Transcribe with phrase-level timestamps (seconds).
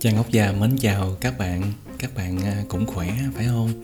[0.00, 1.72] Trang Ngọc Gia mến chào các bạn.
[1.98, 3.82] Các bạn à, cũng khỏe phải không?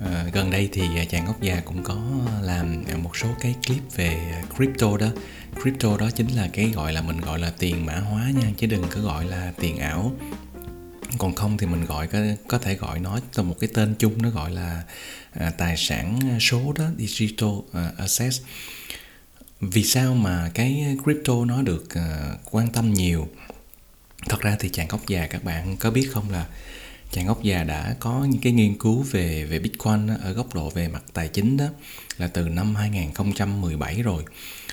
[0.00, 1.96] À, gần đây thì Chàng Ngọc Gia cũng có
[2.42, 5.06] làm à, một số cái clip về crypto đó.
[5.62, 8.66] Crypto đó chính là cái gọi là mình gọi là tiền mã hóa nha Chứ
[8.66, 10.12] đừng có gọi là tiền ảo.
[11.18, 14.22] Còn không thì mình gọi có, có thể gọi nó là một cái tên chung
[14.22, 14.82] nó gọi là
[15.32, 18.40] à, tài sản số đó digital à, assets.
[19.60, 23.28] Vì sao mà cái crypto nó được à, quan tâm nhiều?
[24.30, 26.46] Thật ra thì chàng ốc già các bạn có biết không là
[27.12, 30.54] chàng ốc già đã có những cái nghiên cứu về về bitcoin đó, ở góc
[30.54, 31.66] độ về mặt tài chính đó
[32.18, 34.24] là từ năm 2017 rồi.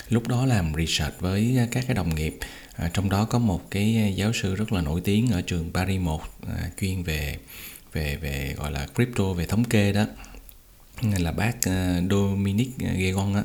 [0.08, 2.38] Lúc đó làm research với các cái đồng nghiệp
[2.76, 6.00] à, trong đó có một cái giáo sư rất là nổi tiếng ở trường Paris
[6.00, 7.36] 1 à, chuyên về
[7.92, 10.04] về về gọi là crypto về thống kê đó
[11.18, 13.42] là bác à, Dominic Gegon á.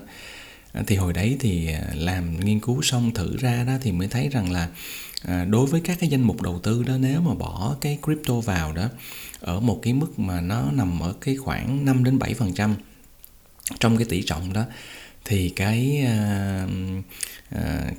[0.74, 4.08] À, thì hồi đấy thì à, làm nghiên cứu xong thử ra đó thì mới
[4.08, 4.70] thấy rằng là
[5.24, 8.34] à, đối với các cái danh mục đầu tư đó nếu mà bỏ cái crypto
[8.40, 8.90] vào đó
[9.40, 12.76] ở một cái mức mà nó nằm ở cái khoảng 5 đến 7 phần trăm
[13.80, 14.64] trong cái tỷ trọng đó
[15.26, 16.70] thì cái uh,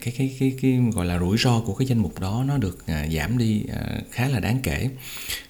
[0.01, 2.79] cái, cái cái cái gọi là rủi ro của cái danh mục đó nó được
[2.79, 4.89] uh, giảm đi uh, khá là đáng kể.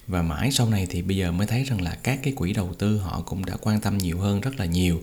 [0.06, 2.74] Và mãi sau này thì bây giờ mới thấy rằng là các cái quỹ đầu
[2.74, 4.96] tư họ cũng đã quan tâm nhiều hơn rất là nhiều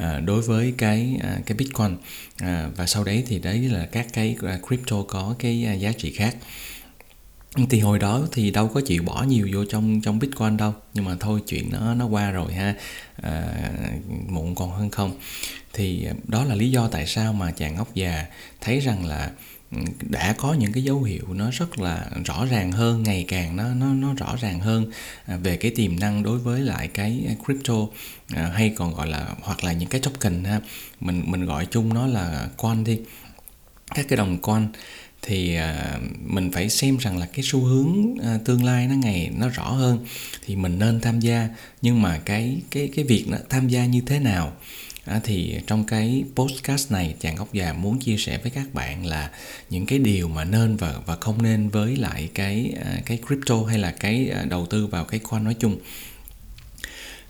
[0.00, 1.92] uh, đối với cái uh, cái bitcoin.
[1.94, 4.36] Uh, và sau đấy thì đấy là các cái
[4.68, 6.36] crypto có cái giá trị khác
[7.70, 10.74] thì hồi đó thì đâu có chịu bỏ nhiều vô trong trong bitcoin đâu.
[10.94, 12.74] Nhưng mà thôi chuyện nó nó qua rồi ha.
[13.22, 13.70] À,
[14.28, 15.18] muộn còn hơn không.
[15.72, 18.26] Thì à, đó là lý do tại sao mà chàng ngốc già
[18.60, 19.30] thấy rằng là
[19.72, 23.56] ừ, đã có những cái dấu hiệu nó rất là rõ ràng hơn ngày càng
[23.56, 24.90] nó nó nó rõ ràng hơn
[25.26, 27.74] à, về cái tiềm năng đối với lại cái crypto
[28.34, 30.60] à, hay còn gọi là hoặc là những cái token ha.
[31.00, 33.00] Mình mình gọi chung nó là coin đi.
[33.94, 34.68] Các cái đồng coin
[35.22, 39.30] thì à, mình phải xem rằng là cái xu hướng à, tương lai nó ngày
[39.38, 40.06] nó rõ hơn
[40.46, 41.48] thì mình nên tham gia.
[41.82, 44.52] Nhưng mà cái cái cái việc nó tham gia như thế nào
[45.04, 49.06] à, thì trong cái podcast này chàng góc già muốn chia sẻ với các bạn
[49.06, 49.30] là
[49.70, 53.56] những cái điều mà nên và và không nên với lại cái à, cái crypto
[53.68, 55.78] hay là cái đầu tư vào cái coin nói chung.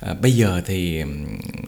[0.00, 1.02] À, bây giờ thì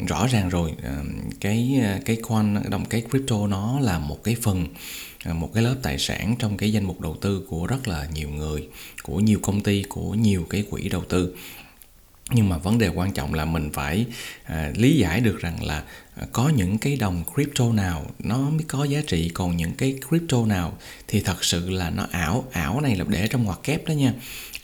[0.08, 0.96] rõ ràng rồi à,
[1.41, 4.66] cái à, cái coin đồng cái crypto nó là một cái phần
[5.24, 8.06] à, một cái lớp tài sản trong cái danh mục đầu tư của rất là
[8.14, 8.69] nhiều người
[9.02, 11.34] của nhiều công ty của nhiều cái quỹ đầu tư.
[12.32, 14.06] Nhưng mà vấn đề quan trọng là mình phải
[14.44, 15.82] à, lý giải được rằng là
[16.32, 20.46] có những cái đồng crypto nào nó mới có giá trị còn những cái crypto
[20.46, 23.92] nào thì thật sự là nó ảo ảo này là để trong ngoặc kép đó
[23.92, 24.12] nha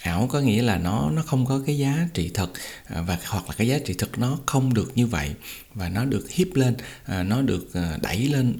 [0.07, 2.49] ảo có nghĩa là nó nó không có cái giá trị thật
[2.85, 5.29] à, và hoặc là cái giá trị thực nó không được như vậy,
[5.73, 6.75] và nó được hiếp lên
[7.05, 8.57] à, nó được à, đẩy lên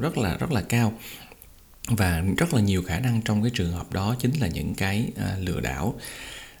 [0.00, 0.98] rất là rất là cao.
[1.88, 5.10] Và rất là nhiều khả năng trong cái trường hợp đó chính là những cái
[5.38, 5.94] lừa đảo.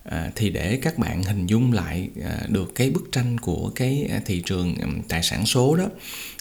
[0.04, 4.08] À, thì để các bạn hình dung lại à, được cái bức tranh của cái
[4.10, 4.76] à, thị trường
[5.08, 5.86] tài sản số đó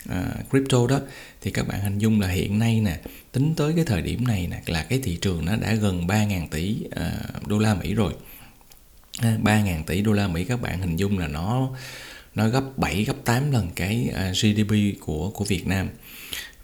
[0.09, 0.99] à, crypto đó
[1.41, 2.99] thì các bạn hình dung là hiện nay nè
[3.31, 6.47] tính tới cái thời điểm này nè là cái thị trường nó đã gần 3.000
[6.51, 7.11] tỷ à,
[7.47, 8.13] đô la Mỹ rồi.
[9.21, 11.69] À, 3.000 tỷ đô la Mỹ các bạn hình dung là nó
[12.35, 15.89] nó gấp 7 gấp 8 lần cái à, GDP của của Việt Nam.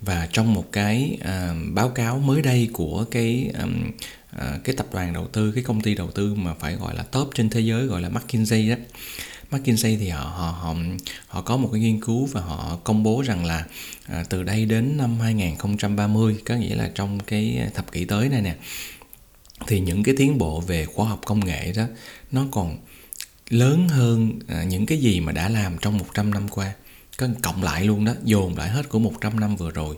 [0.02, 3.92] Và trong một cái uh, báo cáo mới đây của cái um,
[4.38, 7.04] À, cái tập đoàn đầu tư cái công ty đầu tư mà phải gọi là
[7.04, 8.76] top trên thế giới gọi là McKinsey đó.
[9.52, 10.76] McKinsey thì họ họ họ
[11.28, 13.66] họ có một cái nghiên cứu và họ công bố rằng là
[14.06, 18.42] à, từ đây đến năm 2030 có nghĩa là trong cái thập kỷ tới này
[18.42, 18.56] nè
[19.68, 21.84] thì những cái tiến bộ về khoa học công nghệ đó
[22.32, 22.78] nó còn
[23.50, 26.74] lớn hơn à, những cái gì mà đã làm trong 100 năm qua.
[27.18, 29.96] Có cộng lại luôn đó dồn lại hết của 100 năm vừa rồi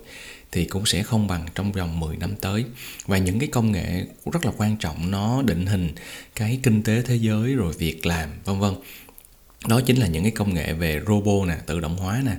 [0.51, 2.65] thì cũng sẽ không bằng trong vòng 10 năm tới.
[3.05, 5.95] Và những cái công nghệ cũng rất là quan trọng nó định hình
[6.35, 8.73] cái kinh tế thế giới rồi việc làm vân vân.
[9.67, 12.35] Đó chính là những cái công nghệ về robot nè tự động hóa nè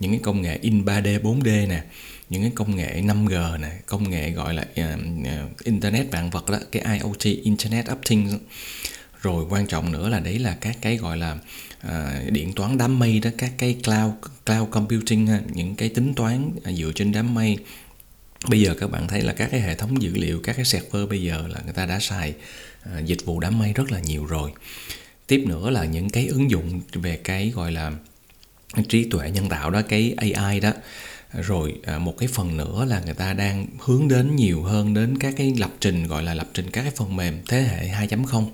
[0.00, 1.82] những cái công nghệ in 3D 4D nè
[2.28, 6.58] những cái công nghệ 5G nè công nghệ gọi là uh, internet vạn vật đó
[6.72, 8.34] cái IoT Internet of Things
[9.22, 11.36] rồi quan trọng nữa là đấy là các cái gọi là
[11.80, 14.12] à, điện toán đám mây đó các cái cloud
[14.46, 17.58] cloud computing những cái tính toán à, dựa trên đám mây.
[18.48, 21.08] Bây giờ các bạn thấy là các cái hệ thống dữ liệu các cái server
[21.08, 22.34] bây giờ là người ta đã xài
[22.82, 24.52] à, dịch vụ đám mây rất là nhiều rồi.
[25.26, 27.92] Tiếp nữa là những cái ứng dụng về cái gọi là
[28.88, 30.72] trí tuệ nhân tạo đó cái AI đó.
[31.32, 35.18] Rồi à, một cái phần nữa là người ta đang hướng đến nhiều hơn đến
[35.18, 38.46] các cái lập trình gọi là lập trình các cái phần mềm thế hệ 2.0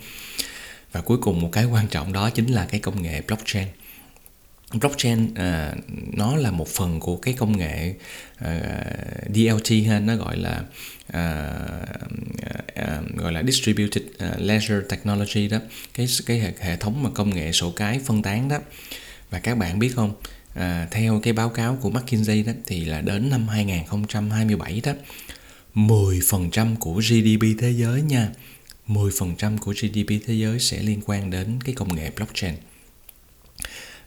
[0.92, 3.68] và cuối cùng một cái quan trọng đó chính là cái công nghệ blockchain.
[4.80, 5.74] Blockchain à,
[6.12, 7.94] nó là một phần của cái công nghệ
[8.36, 8.60] à,
[9.34, 10.62] DLT ha nó gọi là
[11.12, 11.54] à,
[12.74, 15.58] à, gọi là distributed à, ledger technology đó.
[15.94, 18.58] Cái cái hệ, hệ thống mà công nghệ sổ cái phân tán đó.
[19.30, 20.12] Và các bạn biết không
[20.54, 24.92] à, theo cái báo cáo của McKinsey đó thì là đến năm 2027 đó
[25.74, 28.28] 10% của GDP thế giới nha
[28.88, 32.54] 10% của GDP thế giới sẽ liên quan đến cái công nghệ blockchain.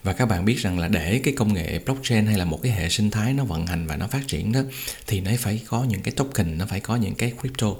[0.03, 2.71] Và các bạn biết rằng là để cái công nghệ blockchain hay là một cái
[2.71, 4.61] hệ sinh thái nó vận hành và nó phát triển đó
[5.07, 7.75] thì nó phải có những cái token nó phải có những cái crypto.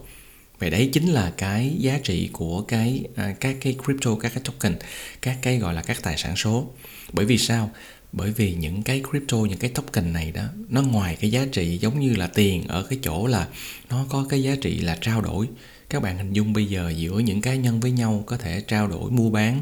[0.59, 4.43] Vậy đấy chính là cái giá trị của cái à, các cái crypto các cái
[4.43, 4.75] token
[5.21, 6.67] các cái gọi là các tài sản số.
[7.13, 7.71] Bởi vì sao?
[8.11, 11.77] Bởi vì những cái crypto những cái token này đó nó ngoài cái giá trị
[11.77, 13.47] giống như là tiền ở cái chỗ là
[13.89, 15.47] nó có cái giá trị là trao đổi
[15.91, 18.87] các bạn hình dung bây giờ giữa những cá nhân với nhau có thể trao
[18.87, 19.61] đổi mua bán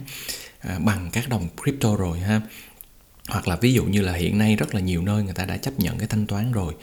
[0.59, 2.41] à, bằng các đồng crypto rồi ha.
[3.27, 5.57] Hoặc là ví dụ như là hiện nay rất là nhiều nơi người ta đã
[5.57, 6.73] chấp nhận cái thanh toán rồi.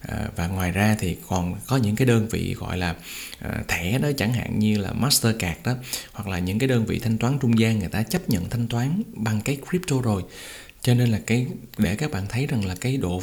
[0.00, 2.94] À, và ngoài ra thì còn có những cái đơn vị gọi là
[3.38, 5.74] à, thẻ đó chẳng hạn như là Mastercard đó
[6.12, 8.68] hoặc là những cái đơn vị thanh toán trung gian người ta chấp nhận thanh
[8.68, 10.22] toán bằng cái crypto rồi.
[10.82, 11.46] Cho nên là cái
[11.78, 13.22] để các bạn thấy rằng là cái độ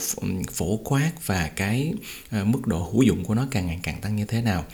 [0.52, 1.94] phổ quát và cái
[2.30, 4.66] à, mức độ hữu dụng của nó càng ngày càng tăng như thế nào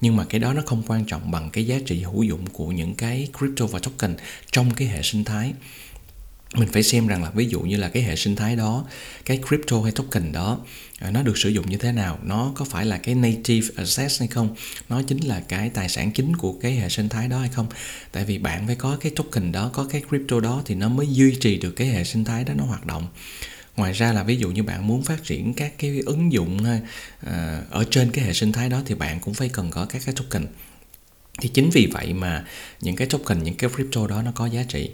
[0.00, 2.68] nhưng mà cái đó nó không quan trọng bằng cái giá trị hữu dụng của
[2.68, 4.16] những cái crypto và token
[4.52, 5.52] trong cái hệ sinh thái.
[6.54, 8.86] Mình phải xem rằng là ví dụ như là cái hệ sinh thái đó,
[9.24, 10.58] cái crypto hay token đó
[10.98, 14.12] à, nó được sử dụng như thế nào, nó có phải là cái native asset
[14.18, 14.54] hay không,
[14.88, 17.66] nó chính là cái tài sản chính của cái hệ sinh thái đó hay không.
[18.12, 21.06] Tại vì bạn phải có cái token đó, có cái crypto đó thì nó mới
[21.10, 23.06] duy trì được cái hệ sinh thái đó nó hoạt động
[23.76, 26.64] ngoài ra là ví dụ như bạn muốn phát triển các cái ứng dụng
[27.20, 30.02] à, ở trên cái hệ sinh thái đó thì bạn cũng phải cần có các
[30.06, 30.46] cái token.
[31.40, 32.44] Thì chính vì vậy mà
[32.80, 34.90] những cái token những cái crypto đó nó có giá trị.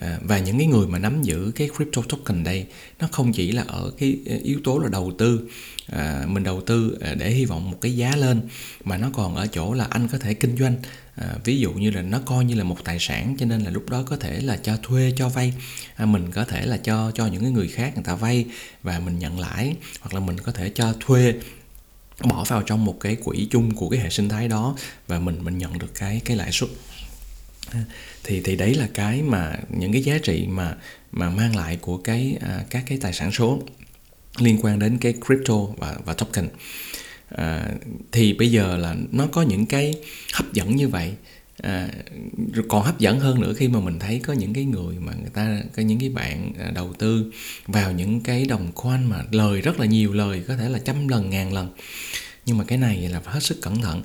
[0.00, 2.66] À, và những cái người mà nắm giữ cái crypto token đây
[3.00, 5.48] nó không chỉ là ở cái ờ, yếu tố là đầu tư
[5.86, 8.40] à, mình đầu tư à, để hy vọng một cái giá lên
[8.84, 10.76] mà nó còn ở chỗ là anh có thể kinh doanh.
[11.14, 13.70] À, ví dụ như là nó coi như là một tài sản cho nên là
[13.70, 15.52] lúc đó có thể là cho thuê cho vay.
[15.96, 18.44] À, mình có thể là cho cho những cái người khác người ta vay
[18.82, 21.34] và mình nhận lãi hoặc là mình có thể cho thuê
[22.24, 25.44] bỏ vào trong một cái quỹ chung của cái hệ sinh thái đó và mình
[25.44, 26.70] mình nhận được cái cái lãi suất
[28.24, 30.76] thì thì đấy là cái mà những cái giá trị mà
[31.12, 33.62] mà mang lại của cái à, các cái tài sản số
[34.38, 36.48] liên quan đến cái crypto và và token.
[37.28, 37.68] À,
[38.12, 39.94] thì bây giờ là nó có những cái
[40.32, 41.14] hấp dẫn như vậy.
[41.62, 41.88] À,
[42.68, 45.30] còn hấp dẫn hơn nữa khi mà mình thấy có những cái người mà người
[45.34, 47.32] ta có những cái bạn à, đầu tư
[47.66, 51.08] vào những cái đồng coin mà lời rất là nhiều lời có thể là trăm
[51.08, 51.74] lần ngàn lần.
[52.46, 54.02] Nhưng mà cái này là phải hết sức cẩn thận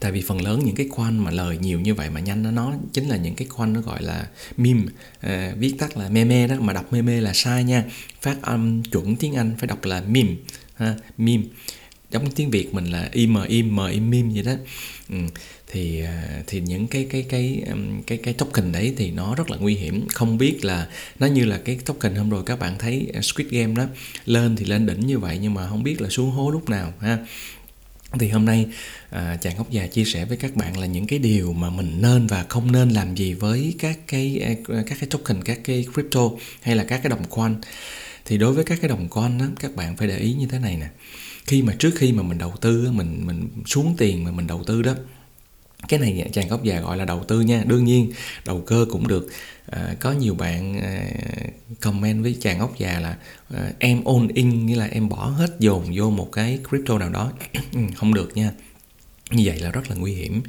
[0.00, 2.50] tại vì phần lớn những cái khoan mà lời nhiều như vậy mà nhanh nó
[2.50, 4.26] nó chính là những cái khoan nó gọi là
[4.56, 4.82] meme.
[5.20, 7.84] À, viết tắt là meme đó mà đọc meme là sai nha.
[8.22, 10.30] Phát âm chuẩn tiếng anh phải đọc là meme
[10.74, 11.42] ha meme.
[12.10, 14.52] Giống tiếng việt mình là im im im meme vậy đó.
[15.08, 15.16] Ừ.
[15.72, 17.62] thì à, thì những cái cái cái
[18.06, 20.08] cái cái token đấy thì nó rất là nguy hiểm.
[20.08, 20.88] Không biết là
[21.18, 23.84] nó như là cái token hôm rồi các bạn thấy à, Squid Game đó
[24.26, 26.92] lên thì lên đỉnh như vậy nhưng mà không biết là xuống hố lúc nào
[27.00, 27.18] ha
[28.12, 28.66] thì hôm nay
[29.10, 32.02] à, chàng ngốc già chia sẻ với các bạn là những cái điều mà mình
[32.02, 34.54] nên và không nên làm gì với các cái à,
[34.86, 36.20] các cái token các cái crypto
[36.62, 37.54] hay là các cái đồng coin.
[38.24, 40.58] Thì đối với các cái đồng coin đó, các bạn phải để ý như thế
[40.58, 40.88] này nè.
[41.46, 44.64] Khi mà trước khi mà mình đầu tư mình mình xuống tiền mà mình đầu
[44.66, 44.94] tư đó
[45.88, 47.62] cái này chàng góc già gọi là đầu tư nha.
[47.66, 48.12] Đương nhiên
[48.44, 49.28] đầu cơ cũng được.
[49.66, 51.08] À, có nhiều bạn à,
[51.80, 53.16] comment với chàng góc già là
[53.54, 57.10] à, em all in nghĩa là em bỏ hết dồn vô một cái crypto nào
[57.10, 57.32] đó.
[57.96, 58.50] Không được nha.
[59.30, 60.42] Như vậy là rất là nguy hiểm.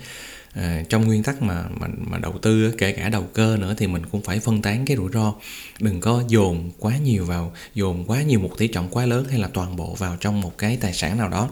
[0.53, 3.87] À, trong nguyên tắc mà mà mà đầu tư kể cả đầu cơ nữa thì
[3.87, 5.33] mình cũng phải phân tán cái rủi ro.
[5.79, 9.39] Đừng có dồn quá nhiều vào dồn quá nhiều một tỷ trọng quá lớn hay
[9.39, 11.49] là toàn bộ vào trong một cái tài sản nào đó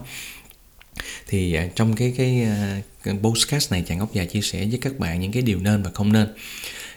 [1.26, 4.78] thì à, trong cái cái, à, cái podcast này chàng ốc già chia sẻ với
[4.82, 6.28] các bạn những cái điều nên và không nên.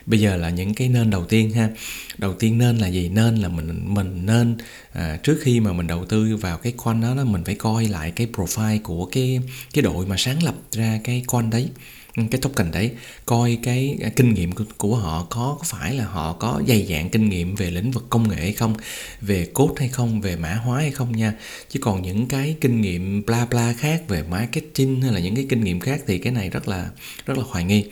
[0.06, 1.70] Bây giờ là những cái nên đầu tiên ha.
[2.18, 3.10] Đầu tiên nên là gì?
[3.10, 4.58] Nên là mình mình nên
[4.94, 7.86] à, trước khi mà mình đầu tư vào cái coin đó, đó mình phải coi
[7.86, 9.40] lại cái profile của cái
[9.74, 11.70] cái đội mà sáng lập ra cái coin đấy.
[12.16, 12.92] Ừ, cái token đấy
[13.26, 17.10] coi cái à, kinh nghiệm của, họ có, có phải là họ có dày dạn
[17.10, 18.76] kinh nghiệm về lĩnh vực công nghệ hay không
[19.22, 21.34] về code hay không về mã hóa hay không nha.
[21.70, 25.46] Chứ còn những cái kinh nghiệm bla bla khác về marketing hay là những cái
[25.50, 26.90] kinh nghiệm khác thì cái này rất là
[27.26, 27.86] rất là hoài nghi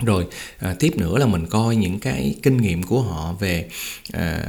[0.00, 0.26] rồi
[0.58, 3.68] à, tiếp nữa là mình coi những cái kinh nghiệm của họ về
[4.12, 4.42] à,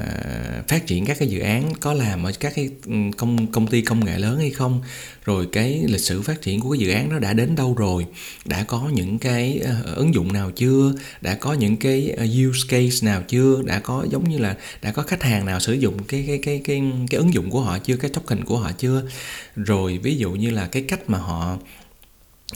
[0.68, 3.82] phát triển các cái dự án có làm ở các cái ừ, công công ty
[3.82, 4.82] công nghệ lớn hay không.
[5.26, 8.06] Rồi cái lịch sử phát triển của cái dự án nó đã đến đâu rồi?
[8.46, 10.94] Đã có những cái uh, ứng dụng nào chưa?
[11.22, 13.62] Đã có những cái uh, use case nào chưa?
[13.66, 16.62] Đã có giống như là đã có khách hàng nào sử dụng cái cái cái
[16.64, 17.98] cái cái ứng dụng của họ chưa?
[17.98, 19.04] Cái token của họ chưa?
[19.56, 21.58] Rồi ví dụ như là cái cách mà họ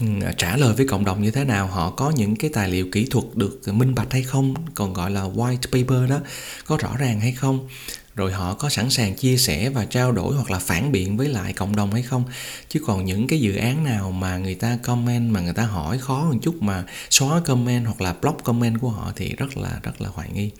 [0.00, 1.66] Ừ, trả lời với cộng đồng như thế nào?
[1.66, 4.54] Họ có những cái tài liệu kỹ thuật được minh bạch hay không?
[4.74, 6.20] Còn gọi là white paper đó,
[6.66, 7.68] có rõ ràng hay không?
[8.14, 11.28] Rồi họ có sẵn sàng chia sẻ và trao đổi hoặc là phản biện với
[11.28, 12.24] lại cộng đồng hay không?
[12.68, 15.98] Chứ còn những cái dự án nào mà người ta comment, mà người ta hỏi
[15.98, 19.80] khó một chút mà xóa comment hoặc là block comment của họ thì rất là
[19.82, 20.50] rất là hoài nghi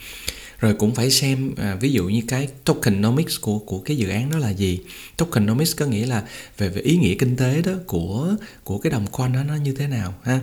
[0.64, 4.30] rồi cũng phải xem à, ví dụ như cái tokenomics của của cái dự án
[4.30, 4.80] đó là gì.
[5.16, 6.22] Tokenomics có nghĩa là
[6.58, 9.72] về về ý nghĩa kinh tế đó của của cái đồng coin đó nó như
[9.72, 10.40] thế nào ha?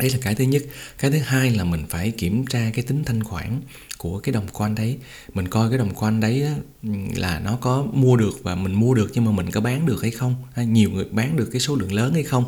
[0.00, 0.62] Đấy là cái thứ nhất.
[0.98, 3.60] Cái thứ hai là mình phải kiểm tra cái tính thanh khoản
[3.98, 4.96] của cái đồng coin đấy.
[5.34, 6.46] Mình coi cái đồng coin đấy
[7.16, 10.02] là nó có mua được và mình mua được nhưng mà mình có bán được
[10.02, 12.44] hay không, hay nhiều người bán được cái số lượng lớn hay không,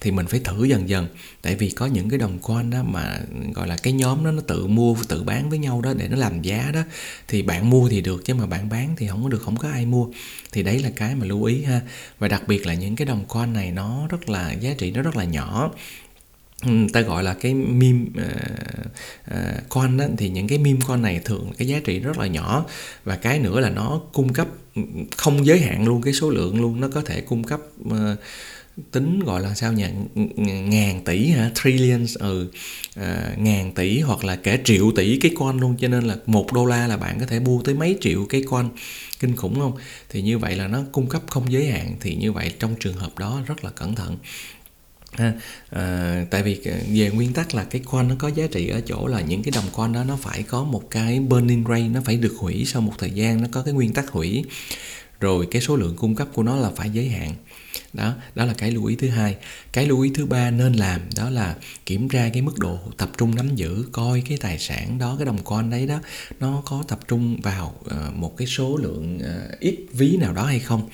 [0.00, 1.06] thì mình phải thử dần dần.
[1.42, 3.20] Tại vì có những cái đồng coin đó mà,
[3.54, 6.16] gọi là, cái nhóm đó nó tự mua, tự bán với nhau đó để nó
[6.16, 6.82] làm giá đó,
[7.28, 9.68] thì bạn mua thì được chứ mà bạn bán thì không có được không có
[9.68, 10.06] ai mua.
[10.52, 11.80] Thì đấy là cái mà lưu ý ha.
[12.18, 15.02] Và đặc biệt là những cái đồng coin này nó rất là, giá trị nó
[15.02, 15.70] rất là nhỏ.
[16.66, 18.86] Ừ, ta gọi là cái meme uh,
[19.30, 22.26] uh, coin đó, thì những cái meme coin này thường cái giá trị rất là
[22.26, 22.66] nhỏ.
[23.04, 24.48] Và cái nữa là nó cung cấp
[25.16, 26.80] không giới hạn luôn cái số lượng luôn.
[26.80, 27.94] Nó có thể cung cấp uh,
[28.90, 29.86] tính gọi là sao nhỉ?
[30.36, 31.50] Ngàn tỷ hả?
[31.62, 32.50] Trillions ừ
[32.96, 35.76] à, ngàn tỷ hoặc là cả triệu tỷ cái coin luôn.
[35.80, 38.42] Cho nên là một đô la là bạn có thể mua tới mấy triệu cái
[38.42, 38.68] coin.
[39.20, 39.72] Kinh khủng không?
[40.08, 41.96] Thì như vậy là nó cung cấp không giới hạn.
[42.00, 44.16] Thì như vậy trong trường hợp đó rất là cẩn thận
[45.12, 45.32] ha
[45.70, 48.80] à, tại vì à, về nguyên tắc là cái coin nó có giá trị ở
[48.80, 52.00] chỗ là những cái đồng coin đó nó phải có một cái burning rate nó
[52.04, 54.44] phải được hủy sau một thời gian nó có cái nguyên tắc hủy.
[55.20, 57.34] Rồi cái số lượng cung cấp của nó là phải giới hạn.
[57.92, 59.36] Đó đó là cái lưu ý thứ hai.
[59.72, 63.10] Cái lưu ý thứ ba nên làm đó là kiểm tra cái mức độ tập
[63.18, 66.00] trung nắm giữ coi cái tài sản đó cái đồng coin đấy đó
[66.40, 70.44] nó có tập trung vào uh, một cái số lượng uh, ít ví nào đó
[70.44, 70.88] hay không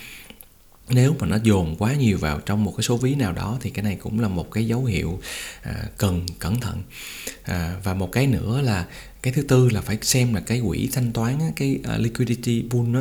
[0.89, 3.71] nếu mà nó dồn quá nhiều vào trong một cái số ví nào đó thì
[3.71, 5.21] cái này cũng là một cái dấu hiệu
[5.63, 6.83] à, cần cẩn thận.
[7.43, 8.87] À, và một cái nữa là
[9.23, 12.95] cái thứ tư là phải xem là cái quỹ thanh toán cái uh, liquidity pool
[12.95, 13.01] đó,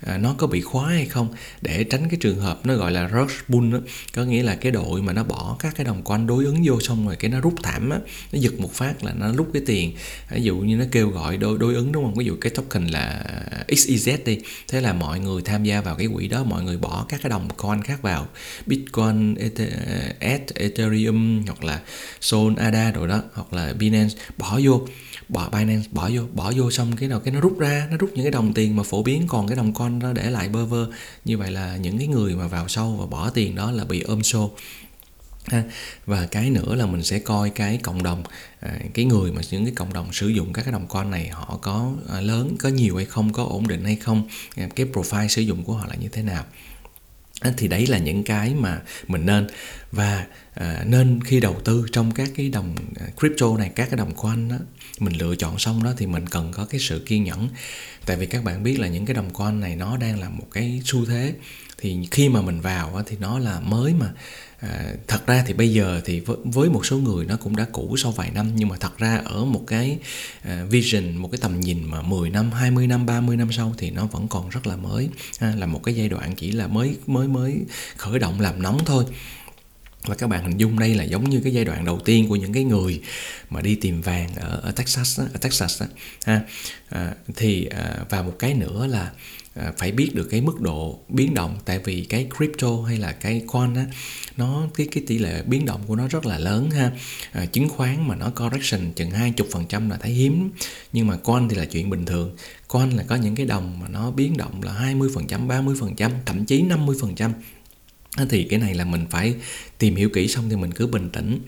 [0.00, 1.28] à, nó có bị khóa hay không?
[1.62, 3.78] Để tránh cái trường hợp nó gọi là rush pool đó.
[4.14, 6.80] có nghĩa là cái đội mà nó bỏ các cái đồng coin đối ứng vô
[6.80, 7.98] xong rồi cái nó rút thảm á
[8.32, 9.92] nó giật một phát là nó rút cái tiền.
[10.30, 12.14] Ví dụ như nó kêu gọi đối đối ứng đúng không?
[12.14, 13.24] Ví dụ cái token là
[13.70, 14.38] XYZ đi.
[14.68, 17.30] Thế là mọi người tham gia vào cái quỹ đó mọi người bỏ các cái
[17.30, 18.26] đồng coin khác vào.
[18.66, 19.34] Bitcoin,
[20.54, 21.80] Ethereum hoặc là
[22.20, 24.86] Sol, ADA rồi đó hoặc là Binance bỏ vô.
[25.28, 26.22] Bỏ Binance bỏ vô.
[26.32, 28.76] Bỏ vô xong cái nào cái nó rút ra nó rút những cái đồng tiền
[28.76, 30.86] mà phổ biến còn cái đồng coin nó để lại bơ vơ.
[31.24, 34.00] Như vậy là những cái người mà vào sâu và bỏ tiền đó là bị
[34.00, 34.50] ôm xô
[35.46, 35.62] ha.
[36.06, 38.22] và cái nữa là mình sẽ coi cái cộng đồng
[38.60, 41.28] à, cái người mà những cái cộng đồng sử dụng các cái đồng coin này
[41.28, 44.86] họ có à, lớn có nhiều hay không có ổn định hay không à, cái
[44.92, 46.44] profile sử dụng của họ là như thế nào.
[47.40, 49.46] À, thì đấy là những cái mà mình nên.
[49.92, 53.96] Và à, nên khi đầu tư trong các cái đồng à, crypto này các cái
[53.96, 54.56] đồng coin đó
[54.98, 57.48] mình lựa chọn xong đó thì mình cần có cái sự kiên nhẫn.
[58.06, 60.46] Tại vì các bạn biết là những cái đồng coin này nó đang là một
[60.52, 61.34] cái xu thế.
[61.78, 64.12] Thì khi mà mình vào thì nó là mới mà
[64.60, 67.66] à, thật ra thì bây giờ thì với, với một số người nó cũng đã
[67.72, 69.98] cũ sau vài năm nhưng mà thật ra ở một cái
[70.42, 73.90] à, vision một cái tầm nhìn mà 10 năm 20 năm 30 năm sau thì
[73.90, 75.08] nó vẫn còn rất là mới.
[75.38, 77.56] Ha, là một cái giai đoạn chỉ là mới mới mới
[77.96, 79.04] khởi động làm nóng thôi.
[80.04, 82.36] Và các bạn hình dung đây là giống như cái giai đoạn đầu tiên của
[82.36, 83.00] những cái người
[83.50, 85.86] mà đi tìm vàng ở, ở Texas ở Texas đó,
[86.24, 86.40] ha
[86.88, 89.10] à, thì à, và một cái nữa là
[89.60, 91.58] À, phải biết được cái mức độ biến động.
[91.64, 93.86] Tại vì cái crypto hay là cái coin á
[94.36, 96.92] nó cái cái tỷ lệ biến động của nó rất là lớn ha.
[97.32, 100.50] À, chứng khoán mà nó correction chừng hai chục phần trăm là thấy hiếm.
[100.92, 102.36] Nhưng mà coin thì là chuyện bình thường.
[102.68, 105.76] Coin là có những cái đồng mà nó biến động là 20 phần trăm 30
[105.80, 107.32] phần trăm thậm chí 50 phần trăm.
[108.28, 109.34] Thì cái này là mình phải
[109.78, 111.38] tìm hiểu kỹ xong thì mình cứ bình tĩnh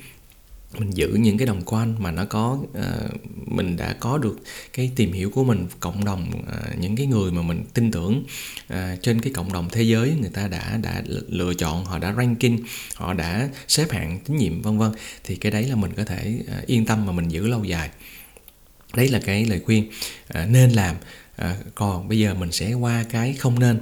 [0.79, 4.39] mình giữ những cái đồng quan mà nó có uh, mình đã có được
[4.73, 8.25] cái tìm hiểu của mình cộng đồng uh, những cái người mà mình tin tưởng
[8.73, 12.15] uh, trên cái cộng đồng thế giới người ta đã đã lựa chọn họ đã
[12.17, 12.57] ranking
[12.95, 14.93] họ đã xếp hạng tín nhiệm vân vân
[15.25, 17.91] thì cái đấy là mình có thể uh, yên tâm mà mình giữ lâu dài.
[18.95, 19.91] Đấy là cái lời khuyên
[20.39, 20.97] uh, nên làm.
[21.43, 23.81] Uh, còn bây giờ mình sẽ qua cái không nên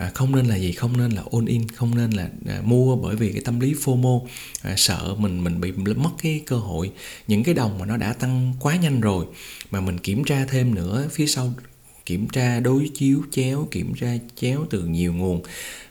[0.00, 0.72] à, không nên là gì?
[0.72, 3.74] Không nên là all in không nên là à, mua bởi vì cái tâm lý
[3.74, 4.26] fomo.
[4.62, 6.90] À, sợ mình mình bị mất cái cơ hội
[7.28, 9.26] những cái đồng mà nó đã tăng quá nhanh rồi
[9.70, 11.54] mà mình kiểm tra thêm nữa phía sau
[12.06, 15.42] kiểm tra đối chiếu chéo kiểm tra chéo từ nhiều nguồn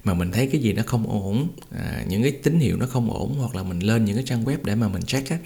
[0.03, 3.11] mà mình thấy cái gì nó không ổn à, những cái tín hiệu nó không
[3.11, 5.37] ổn hoặc là mình lên những cái trang web để mà mình check á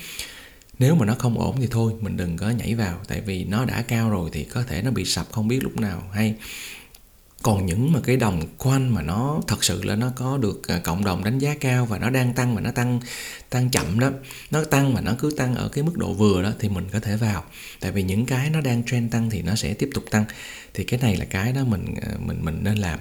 [0.79, 3.00] nếu mà nó không ổn thì thôi mình đừng có nhảy vào.
[3.08, 5.77] Tại vì nó đã cao rồi thì có thể nó bị sập không biết lúc
[5.77, 6.03] nào.
[6.13, 6.36] Hay
[7.44, 10.80] còn những mà cái đồng quanh mà nó thật sự là nó có được à,
[10.84, 13.00] cộng đồng đánh giá cao và nó đang tăng mà nó tăng
[13.50, 14.10] tăng chậm đó,
[14.52, 17.00] nó tăng mà nó cứ tăng ở cái mức độ vừa đó thì mình có
[17.00, 17.44] thể vào.
[17.80, 20.26] Tại vì những cái nó đang trend tăng thì nó sẽ tiếp tục tăng.
[20.74, 23.00] Thì cái này là cái đó mình à, mình mình nên làm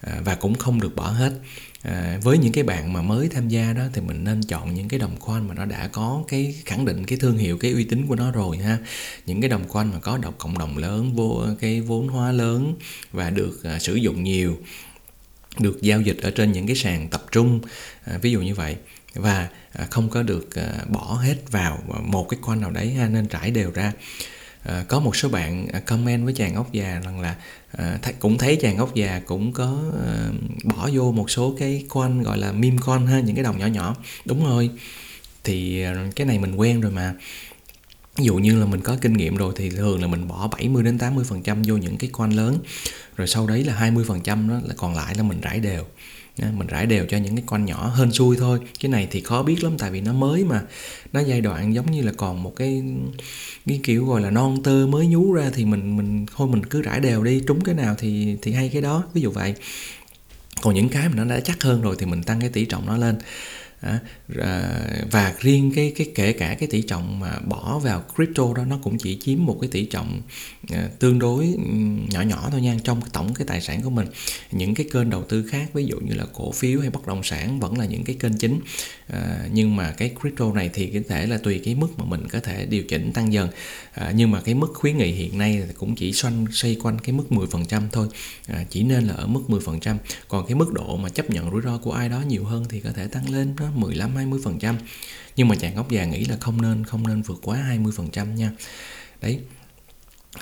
[0.00, 1.32] à, và cũng không được bỏ hết
[1.82, 4.88] à, với những cái bạn mà mới tham gia đó thì mình nên chọn những
[4.88, 7.84] cái đồng coin mà nó đã có cái khẳng định cái thương hiệu cái uy
[7.84, 8.78] tín của nó rồi ha.
[9.26, 12.74] Những cái đồng coin mà có độc cộng đồng lớn vô cái vốn hóa lớn
[13.12, 14.58] và được à, sử dụng nhiều
[15.58, 17.60] được giao dịch ở trên những cái sàn tập trung
[18.04, 18.76] à, ví dụ như vậy.
[19.14, 23.08] Và à, không có được à, bỏ hết vào một cái coin nào đấy ha
[23.08, 23.92] nên trải đều ra
[24.68, 27.36] à, có một số bạn ờ, comment với chàng ốc già rằng là
[27.72, 30.28] à, th- cũng thấy chàng ốc già cũng có à,
[30.64, 33.66] bỏ vô một số cái coin gọi là meme coin ha những cái đồng nhỏ
[33.66, 33.96] nhỏ.
[34.24, 34.70] Đúng rồi.
[35.44, 35.84] Thì
[36.16, 37.14] cái này mình quen rồi mà.
[38.16, 40.82] Ví dụ như là mình có kinh nghiệm rồi thì thường là mình bỏ 70
[40.82, 42.58] đến 80 phần trăm vô những cái coin lớn.
[43.16, 45.84] Rồi sau đấy là 20 phần trăm đó là còn lại là mình rải đều
[46.38, 48.58] mình rải đều cho những cái con nhỏ hơn xui thôi.
[48.80, 50.62] Cái này thì khó biết lắm tại vì nó mới mà.
[51.12, 52.82] Nó giai đoạn giống như là còn một cái
[53.66, 56.82] cái kiểu gọi là non tơ mới nhú ra thì mình mình thôi mình cứ
[56.82, 59.54] rải đều đi trúng cái nào thì thì hay cái đó ví dụ vậy.
[60.62, 62.86] Còn những cái mà nó đã chắc hơn rồi thì mình tăng cái tỷ trọng
[62.86, 63.18] nó lên.
[63.80, 63.98] À,
[65.10, 68.78] và riêng cái cái kể cả cái tỷ trọng mà bỏ vào crypto đó nó
[68.82, 70.20] cũng chỉ chiếm một cái tỷ trọng
[70.72, 71.56] Ờ, tương đối
[72.10, 74.06] nhỏ nhỏ thôi nha trong tổng cái tài sản của mình.
[74.52, 77.22] Những cái kênh đầu tư khác ví dụ như là cổ phiếu hay bất động
[77.22, 78.60] sản vẫn là những cái kênh chính.
[79.06, 82.28] À, nhưng mà cái crypto này thì có thể là tùy cái mức mà mình
[82.28, 83.48] có thể điều chỉnh tăng dần.
[83.92, 87.12] À, nhưng mà cái mức khuyến nghị hiện nay cũng chỉ xoay xoay quanh cái
[87.12, 88.08] mức 10% thôi.
[88.46, 89.96] À, chỉ nên là ở mức 10%
[90.28, 92.80] còn cái mức độ mà chấp nhận rủi ro của ai đó nhiều hơn thì
[92.80, 94.74] có thể tăng lên đó 15, 20%
[95.36, 98.50] nhưng mà chàng gốc già nghĩ là không nên không nên vượt quá 20% nha.
[99.20, 99.40] Đấy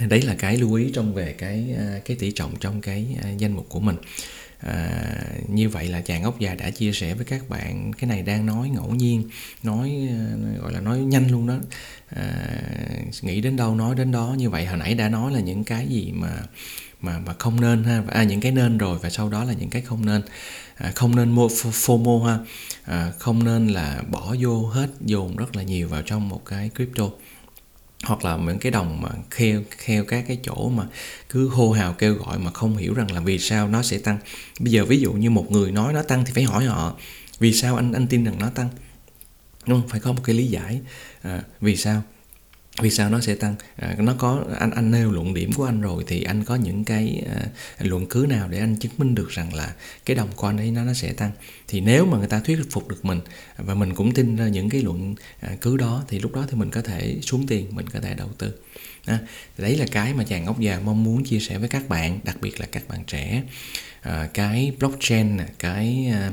[0.09, 3.31] đấy là cái lưu ý trong về cái à, cái tỷ trọng trong cái à,
[3.31, 3.97] danh mục của mình.
[4.61, 4.89] À,
[5.49, 8.47] như vậy là chàng ốc già đã chia sẻ với các bạn cái này đang
[8.47, 9.29] nói ngẫu nhiên
[9.63, 10.19] nói à,
[10.61, 11.59] gọi là nói nhanh luôn đó.
[12.09, 12.59] À,
[13.23, 14.35] nghĩ đến đâu nói đến đó.
[14.39, 16.43] Như vậy hồi nãy đã nói là những cái gì mà
[17.01, 19.71] mà mà không nên ha à, những cái nên rồi và sau đó là những
[19.71, 20.23] cái không nên.
[20.75, 22.39] À, không nên mua FOMO ha.
[22.85, 26.71] À, không nên là bỏ vô hết dồn rất là nhiều vào trong một cái
[26.77, 27.11] crypto
[28.05, 30.87] hoặc là những cái đồng mà kheo kheo các cái chỗ mà
[31.29, 34.19] cứ hô hào kêu gọi mà không hiểu rằng là vì sao nó sẽ tăng.
[34.61, 36.95] Bây giờ ví dụ như một người nói nó tăng thì phải hỏi họ
[37.39, 38.69] vì sao anh anh tin rằng nó tăng?
[39.67, 39.89] Đúng không?
[39.89, 40.81] Phải có một cái lý giải
[41.23, 42.03] à, vì sao?
[42.83, 43.55] Vì sao nó sẽ tăng?
[43.77, 46.85] À, nó có anh anh nêu luận điểm của anh rồi thì anh có những
[46.85, 47.47] cái à,
[47.79, 50.85] luận cứ nào để anh chứng minh được rằng là cái đồng quan ấy nó
[50.85, 51.31] nó sẽ tăng.
[51.69, 53.21] Thì nếu mà người ta thuyết phục được mình
[53.57, 56.57] và mình cũng tin ra những cái luận à, cứ đó thì lúc đó thì
[56.57, 58.53] mình có thể xuống tiền mình có thể đầu tư.
[59.05, 59.19] À,
[59.59, 62.37] đấy là cái mà chàng ngốc già mong muốn chia sẻ với các bạn đặc
[62.41, 63.43] biệt là các bạn trẻ
[64.07, 66.33] à, cái blockchain cái à,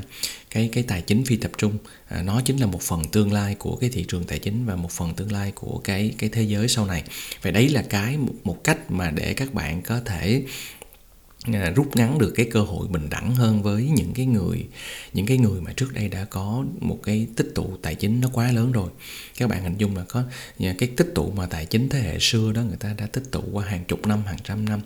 [0.50, 1.78] cái cái tài chính phi tập trung.
[2.08, 4.76] À, nó chính là một phần tương lai của cái thị trường tài chính và
[4.76, 7.04] một phần tương lai của cái cái thế giới sau này.
[7.42, 10.44] Vậy đấy là cái một, một cách mà để các bạn có thể
[11.44, 14.68] À, rút ngắn được cái cơ hội bình đẳng hơn với những cái người
[15.14, 18.30] những cái người mà trước đây đã có một cái tích tụ tài chính nó
[18.34, 18.90] quá lớn rồi.
[19.38, 20.24] Các bạn hình dung là có
[20.60, 23.42] cái tích tụ mà tài chính thế hệ xưa đó người ta đã tích tụ
[23.52, 24.80] qua hàng chục năm hàng trăm năm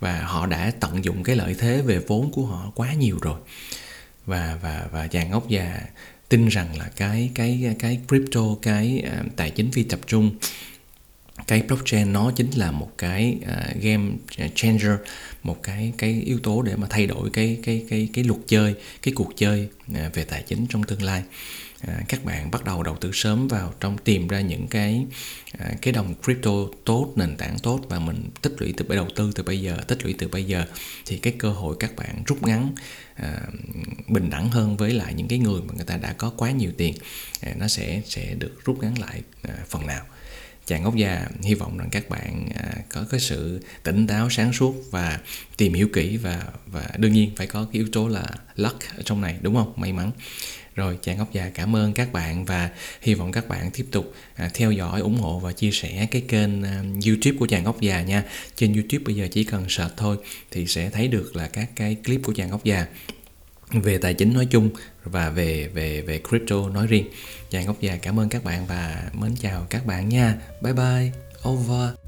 [0.00, 3.40] và họ đã tận dụng cái lợi thế về vốn của họ quá nhiều rồi.
[4.26, 5.80] Và và và chàng ốc già
[6.28, 10.30] tin rằng là cái cái cái crypto cái uh, tài chính phi tập trung
[11.46, 14.92] cái blockchain nó chính là một cái uh, game à, changer
[15.42, 18.74] một cái cái yếu tố để mà thay đổi cái cái cái cái luật chơi
[19.02, 21.22] cái cuộc chơi uh, về tài chính trong tương lai.
[21.82, 25.06] Uh, các bạn bắt đầu đầu tư sớm vào trong tìm ra những cái
[25.54, 26.50] uh, cái đồng crypto
[26.84, 30.04] tốt nền tảng tốt và mình tích lũy từ đầu tư từ bây giờ tích
[30.04, 30.64] lũy từ bây giờ
[31.06, 32.72] thì cái cơ hội các bạn rút ngắn
[33.22, 33.54] uh,
[34.08, 36.72] bình đẳng hơn với lại những cái người mà người ta đã có quá nhiều
[36.76, 36.94] tiền
[37.50, 40.04] uh, nó sẽ sẽ được rút ngắn lại uh, phần nào
[40.68, 44.52] chàng ngốc già hy vọng rằng các bạn à, có cái sự tỉnh táo sáng
[44.52, 45.18] suốt và
[45.56, 48.24] tìm hiểu kỹ và và đương nhiên phải có cái yếu tố là
[48.56, 49.72] luck ở trong này đúng không?
[49.76, 50.10] May mắn.
[50.74, 54.14] Rồi chàng ốc già cảm ơn các bạn và hy vọng các bạn tiếp tục
[54.34, 57.80] à, theo dõi ủng hộ và chia sẻ cái kênh à, youtube của chàng ốc
[57.80, 58.24] già nha.
[58.56, 60.16] Trên youtube bây giờ chỉ cần search thôi
[60.50, 62.86] thì sẽ thấy được là các cái clip của chàng ốc già
[63.72, 64.70] về tài chính nói chung
[65.04, 67.06] và về về về crypto nói riêng.
[67.50, 70.34] Chàng ốc già cảm ơn các bạn và mến chào các bạn nha.
[70.62, 71.12] Bye bye.
[71.48, 72.07] Over.